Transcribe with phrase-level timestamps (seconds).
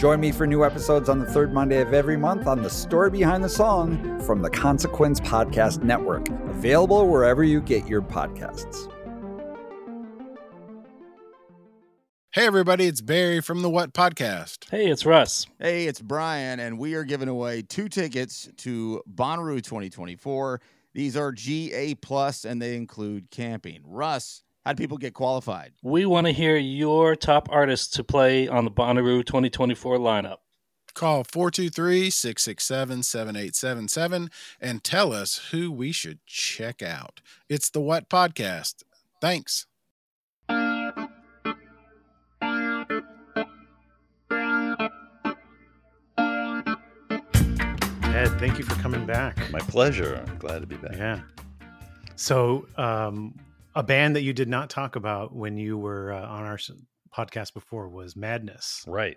[0.00, 3.10] Join me for new episodes on the third Monday of every month on The Story
[3.10, 8.90] Behind the Song from the Consequence Podcast Network, available wherever you get your podcasts.
[12.30, 14.70] Hey, everybody, it's Barry from the What Podcast.
[14.70, 15.46] Hey, it's Russ.
[15.58, 20.62] Hey, it's Brian, and we are giving away two tickets to Bonnaroo 2024.
[20.94, 23.82] These are GA Plus, and they include camping.
[23.84, 25.72] Russ, how do people get qualified?
[25.82, 30.36] We want to hear your top artists to play on the Bonnaroo 2024 lineup.
[30.92, 37.20] Call 423 667 7877 and tell us who we should check out.
[37.48, 38.82] It's the What Podcast.
[39.20, 39.66] Thanks.
[48.02, 49.38] Ted, thank you for coming back.
[49.50, 50.22] My pleasure.
[50.26, 50.96] I'm glad to be back.
[50.96, 51.20] Yeah.
[52.16, 53.34] So, um,
[53.74, 56.58] a band that you did not talk about when you were uh, on our
[57.14, 58.84] podcast before was Madness.
[58.86, 59.16] Right.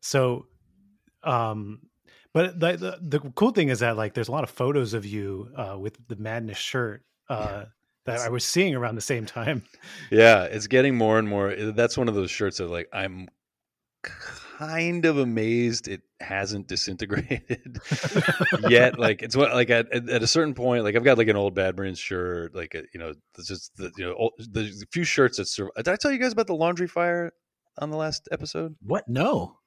[0.00, 0.46] So,
[1.22, 1.80] um,
[2.32, 5.06] but the, the, the cool thing is that like there's a lot of photos of
[5.06, 7.64] you uh, with the Madness shirt uh, yeah.
[8.06, 9.62] that I was seeing around the same time.
[10.10, 11.54] Yeah, it's getting more and more.
[11.54, 13.28] That's one of those shirts that like I'm
[14.58, 17.80] kind of amazed it hasn't disintegrated
[18.68, 18.98] yet.
[19.04, 21.54] Like it's what like at, at a certain point, like I've got like an old
[21.54, 25.38] Bad Brains shirt, like a, you know, just the you know old, the few shirts
[25.38, 25.72] that survive.
[25.76, 27.32] Did I tell you guys about the laundry fire
[27.78, 28.76] on the last episode?
[28.82, 29.08] What?
[29.08, 29.58] No,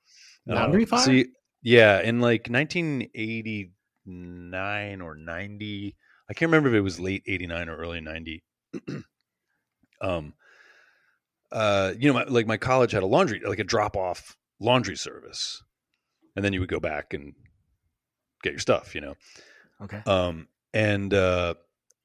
[0.46, 1.06] laundry uh, fire.
[1.06, 1.26] See,
[1.62, 5.96] yeah, in like 1989 or 90,
[6.30, 8.44] I can't remember if it was late 89 or early 90.
[10.02, 10.34] um,
[11.52, 14.96] uh, you know, my, like my college had a laundry, like a drop off laundry
[14.96, 15.64] service,
[16.36, 17.34] and then you would go back and
[18.44, 18.96] get your stuff.
[18.96, 19.14] You know.
[19.82, 20.02] Okay.
[20.06, 21.56] Um, and uh,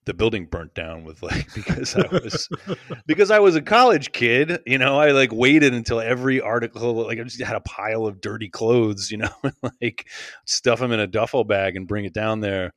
[0.05, 2.49] the building burnt down with like because I was
[3.07, 4.61] because I was a college kid.
[4.67, 8.21] You know, I like waited until every article like I just had a pile of
[8.21, 9.11] dirty clothes.
[9.11, 9.33] You know,
[9.81, 10.09] like
[10.47, 12.73] stuff them in a duffel bag and bring it down there.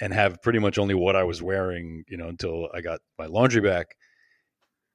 [0.00, 3.26] And have pretty much only what I was wearing, you know, until I got my
[3.26, 3.96] laundry back.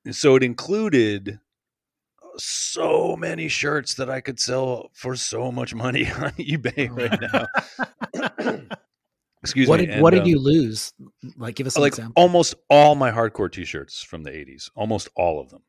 [0.03, 1.39] And so it included
[2.39, 7.47] so many shirts that I could sell for so much money on eBay right
[8.41, 8.59] now.
[9.41, 9.85] Excuse what me.
[9.85, 10.94] Did, and, what did um, you lose?
[11.38, 12.22] Like, give us an like example.
[12.22, 15.61] almost all my hardcore T-shirts from the '80s, almost all of them,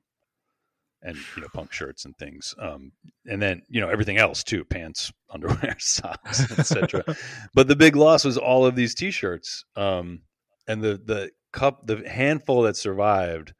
[1.02, 2.52] and you know, punk shirts and things.
[2.58, 2.90] Um,
[3.26, 7.04] and then you know everything else too: pants, underwear, socks, etc.
[7.54, 9.64] but the big loss was all of these T-shirts.
[9.76, 10.22] Um,
[10.66, 13.54] and the the cup, the handful that survived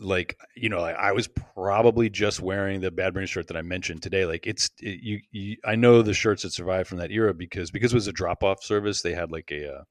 [0.00, 3.62] like you know like i was probably just wearing the bad brain shirt that i
[3.62, 7.12] mentioned today like it's it, you, you, i know the shirts that survived from that
[7.12, 9.82] era because because it was a drop off service they had like a uh,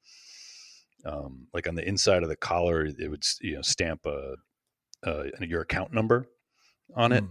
[1.06, 4.34] um like on the inside of the collar it would you know stamp a,
[5.06, 6.26] uh your account number
[6.94, 7.30] on it mm.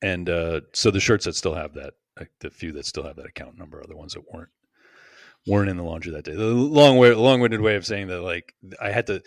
[0.00, 3.16] and uh so the shirts that still have that like the few that still have
[3.16, 4.50] that account number are the ones that weren't
[5.46, 8.54] weren't in the laundry that day the long way long-winded way of saying that like
[8.80, 9.22] i had to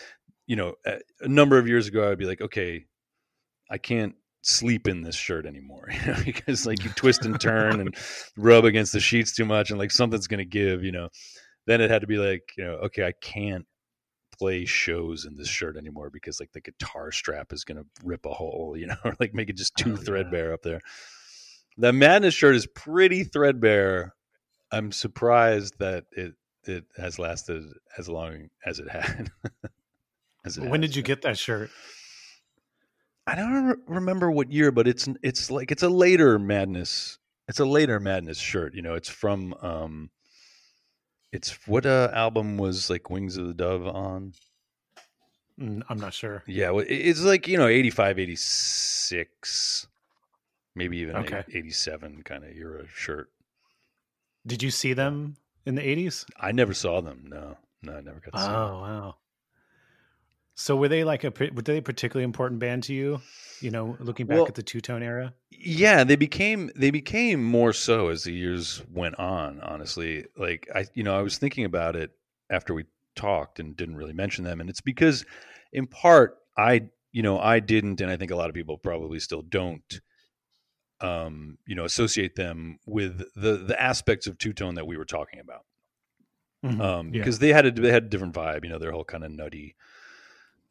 [0.47, 2.85] you know, a, a number of years ago, I'd be like, okay,
[3.69, 7.79] I can't sleep in this shirt anymore, you know, because like you twist and turn
[7.79, 7.95] and
[8.37, 11.09] rub against the sheets too much, and like something's gonna give, you know.
[11.65, 13.65] Then it had to be like, you know, okay, I can't
[14.37, 18.33] play shows in this shirt anymore because like the guitar strap is gonna rip a
[18.33, 20.53] hole, you know, or like make it just too oh, threadbare yeah.
[20.53, 20.81] up there.
[21.77, 24.13] The madness shirt is pretty threadbare.
[24.71, 26.33] I'm surprised that it
[26.65, 27.63] it has lasted
[27.97, 29.31] as long as it had.
[30.57, 31.69] When did you get that shirt?
[33.25, 37.17] I don't re- remember what year, but it's it's like it's a later madness.
[37.47, 38.73] It's a later madness shirt.
[38.73, 40.09] You know, it's from um,
[41.31, 44.33] it's what uh, album was like Wings of the Dove on?
[45.59, 46.43] Mm, I'm not sure.
[46.47, 49.87] Yeah, it's like you know 85, 86,
[50.75, 51.43] maybe even okay.
[51.51, 53.29] 87 kind of era shirt.
[54.45, 56.25] Did you see them in the 80s?
[56.37, 57.25] I never saw them.
[57.27, 58.33] No, no, I never got.
[58.33, 59.15] To see oh wow.
[60.63, 63.19] So were they like a were they a particularly important band to you?
[63.59, 65.33] You know, looking back Well- at the two tone era.
[65.51, 70.85] yeah they became they became more so as the years went on honestly like i
[70.93, 72.11] you know i was thinking about it
[72.49, 72.83] after we
[73.15, 75.25] talked and didn't really mention them and it's because
[75.71, 76.81] in part i
[77.11, 80.01] you know i didn't and i think a lot of people probably still don't
[81.01, 85.05] um you know associate them with the the aspects of two tone that we were
[85.05, 85.65] talking about
[86.61, 86.81] because Mhm.
[86.99, 87.29] um, Yeah.
[87.29, 88.63] they had a they had a different vibe.
[88.63, 89.75] You know, their whole kind of nutty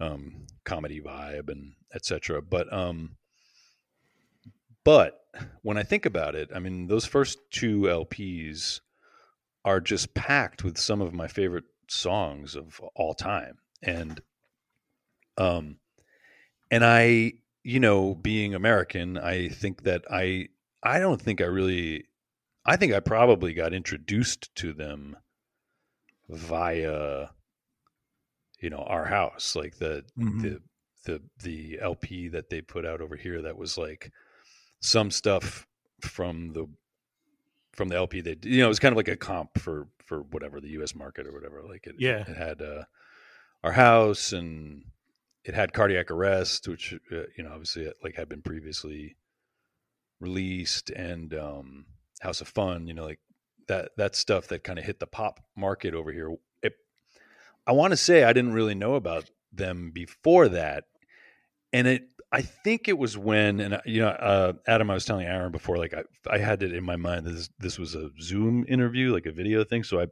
[0.00, 2.42] um, comedy vibe and etc.
[2.42, 3.16] But um,
[4.84, 5.20] but
[5.62, 8.80] when I think about it, I mean, those first two LPs
[9.64, 14.20] are just packed with some of my favorite songs of all time, and
[15.38, 15.76] um,
[16.70, 20.48] and I, you know, being American, I think that I
[20.82, 22.06] I don't think I really
[22.64, 25.16] I think I probably got introduced to them
[26.28, 27.28] via
[28.62, 30.40] you know our house like the Mhm.
[30.42, 30.62] the
[31.04, 34.12] the the LP that they put out over here that was like
[34.80, 35.66] some stuff
[36.00, 36.66] from the
[37.72, 40.22] from the LP they you know it was kind of like a comp for for
[40.22, 42.20] whatever the US market or whatever like it Yeah.
[42.28, 42.84] it had uh
[43.64, 44.84] our house and
[45.44, 49.16] it had cardiac arrest which uh, you know obviously like had been previously
[50.20, 51.86] released and um
[52.20, 53.20] house of fun you know like
[53.68, 56.40] that that stuff that kind of hit the pop market over here it,
[57.66, 60.84] i want to say i didn't really know about them before that
[61.72, 65.26] and it i think it was when and you know uh adam i was telling
[65.26, 68.10] aaron before like i, I had it in my mind that this, this was a
[68.20, 70.06] zoom interview like a video thing so i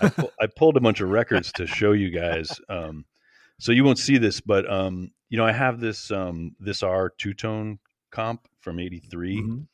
[0.00, 3.04] I, pu- I pulled a bunch of records to show you guys um
[3.60, 7.10] so you won't see this but um you know i have this um this r
[7.16, 7.78] two-tone
[8.10, 9.66] comp from 83 Mhm.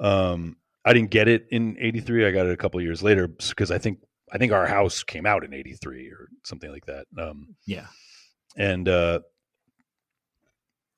[0.00, 3.70] um i didn't get it in 83 i got it a couple years later because
[3.70, 3.98] i think
[4.32, 7.86] i think our house came out in 83 or something like that um Yeah.
[8.56, 9.20] and uh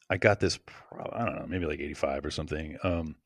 [0.09, 3.17] i got this pro- i don't know maybe like 85 or something um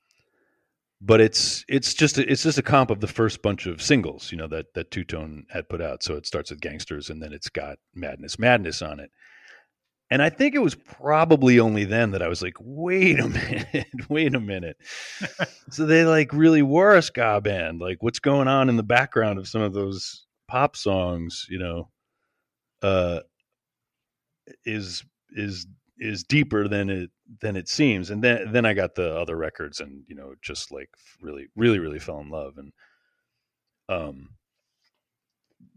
[1.00, 4.30] but it's it's just a, it's just a comp of the first bunch of singles
[4.32, 7.22] you know that that two tone had put out so it starts with gangsters and
[7.22, 9.10] then it's got madness madness on it
[10.10, 13.86] and i think it was probably only then that i was like wait a minute
[14.08, 14.76] wait a minute.
[15.70, 19.38] So they like really were a ska band like what's going on in the background
[19.38, 21.88] of some of those pop songs you know
[22.82, 23.20] uh
[24.64, 25.66] is is
[25.98, 27.10] is deeper than it
[27.40, 28.10] than it seems.
[28.10, 30.90] And then then i got the other records and you know just like
[31.20, 32.58] really really really fell in love.
[32.58, 32.72] And
[33.88, 34.30] um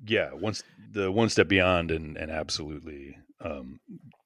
[0.05, 3.79] yeah once the one step beyond and and absolutely um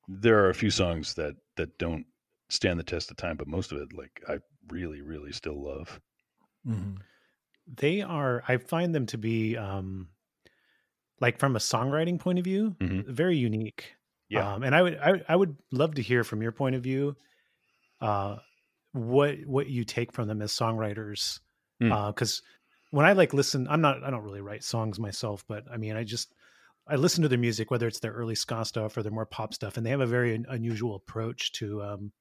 [0.07, 2.05] there are a few songs that that don't
[2.49, 4.37] stand the test of time but most of it like i
[4.69, 5.99] really really still love
[6.67, 6.97] Mm-hmm.
[7.67, 8.43] They are.
[8.47, 10.09] I find them to be, um,
[11.19, 13.07] like from a songwriting point of view, Mhm.
[13.07, 13.95] very unique.
[14.29, 14.53] Yeah.
[14.53, 17.15] Um, and I would, I, I would love to hear from your point of view,
[17.99, 18.37] uh,
[18.93, 21.39] what what you take from them as songwriters.
[21.81, 22.13] Mm.
[22.13, 22.41] Because
[22.91, 25.95] when I like listen, I'm not, I don't really write songs myself, but I mean,
[25.95, 26.33] I just
[26.87, 29.53] I listen to their music, whether it's their early ska stuff or their more pop
[29.53, 32.11] stuff, and they have a very un- unusual approach to um,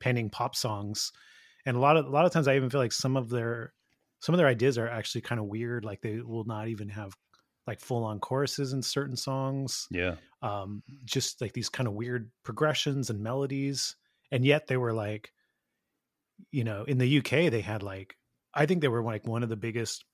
[0.00, 1.12] penning pop songs.
[1.64, 3.72] And a lot of a lot of times, I even feel like some of their
[4.20, 5.84] some of their ideas are actually kind of weird.
[5.84, 7.14] Like they will not even have
[7.66, 9.86] like full on choruses in certain songs.
[9.90, 13.96] yeah Um, just like these kind of weird progressions and melodies,
[14.32, 15.32] and yet they were like,
[16.50, 18.16] you know, in the UK they had like
[18.54, 20.04] I think they were like one of the biggest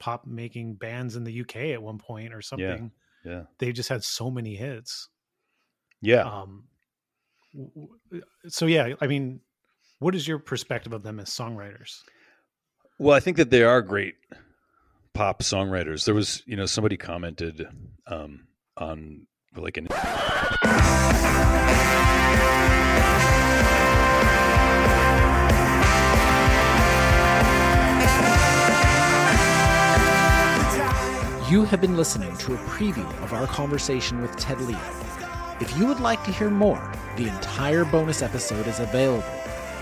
[0.00, 2.90] pop making bands in the UK at one point or something
[3.24, 5.08] yeah they've just had so many hits.
[6.00, 6.64] yeah Um,
[7.54, 7.88] w-
[8.48, 9.40] so yeah, I mean,
[9.98, 12.00] what is your perspective of them as songwriters?
[12.98, 14.14] Well, I think that they are great
[15.14, 16.04] pop songwriters.
[16.04, 17.66] There was, you know, somebody commented
[18.06, 18.46] um,
[18.76, 19.26] on
[19.56, 19.88] like an.
[31.52, 34.80] You have been listening to a preview of our conversation with Ted Leo.
[35.60, 39.22] If you would like to hear more, the entire bonus episode is available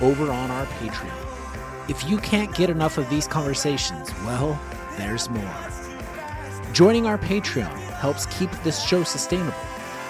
[0.00, 1.88] over on our Patreon.
[1.88, 4.60] If you can't get enough of these conversations, well,
[4.96, 5.56] there's more.
[6.72, 9.54] Joining our Patreon helps keep this show sustainable.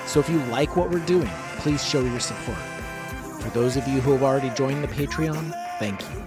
[0.06, 2.56] So if you like what we're doing, please show your support.
[3.42, 6.24] For those of you who have already joined the Patreon, thank you.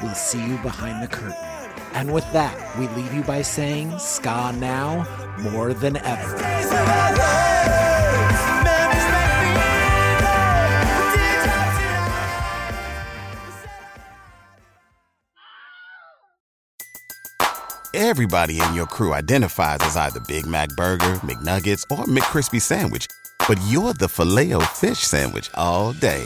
[0.00, 1.47] We'll see you behind the curtain.
[1.98, 5.04] And with that, we leave you by saying, Ska now
[5.40, 6.36] more than ever.
[17.92, 23.08] Everybody in your crew identifies as either Big Mac Burger, McNuggets, or McCrispy Sandwich.
[23.48, 26.24] But you're the filet fish Sandwich all day.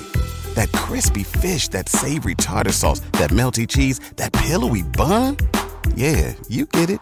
[0.52, 5.38] That crispy fish, that savory tartar sauce, that melty cheese, that pillowy bun.
[5.95, 7.01] Yeah, you get it.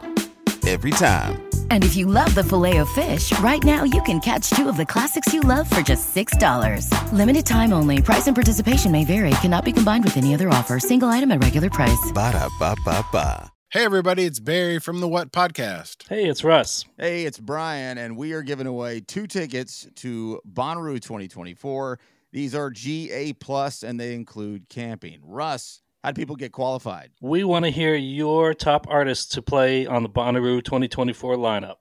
[0.69, 1.43] Every time.
[1.71, 4.77] And if you love the filet of fish, right now you can catch two of
[4.77, 7.13] the classics you love for just $6.
[7.13, 8.03] Limited time only.
[8.03, 9.31] Price and participation may vary.
[9.43, 10.79] Cannot be combined with any other offer.
[10.79, 12.13] Single item at regular price.
[12.13, 13.51] Ba-da-ba-ba-ba.
[13.71, 16.09] Hey, everybody, it's Barry from the What Podcast.
[16.09, 16.85] Hey, it's Russ.
[16.99, 22.01] Hey, it's Brian, and we are giving away two tickets to Bonnaroo 2024.
[22.33, 25.21] These are GA Plus, and they include camping.
[25.23, 27.11] Russ, how do people get qualified?
[27.21, 31.77] We want to hear your top artists to play on the Bonnaroo 2024 lineup.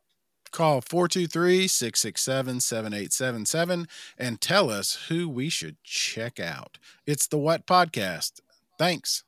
[0.52, 6.80] Call 423 667 7877 and tell us who we should check out.
[7.06, 8.42] It's the What Podcast.
[8.78, 9.24] Thanks.